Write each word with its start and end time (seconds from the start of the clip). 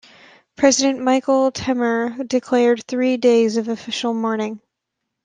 President 0.55 0.99
Michel 0.99 1.51
Temer 1.51 2.27
declared 2.27 2.83
three 2.87 3.17
days 3.17 3.55
of 3.57 3.67
official 3.67 4.15
mourning. 4.15 4.59